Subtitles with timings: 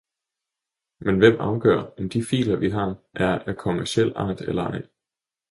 [0.99, 4.83] Men hvem afgør, om de filer, vi har, er af kommerciel art eller ej?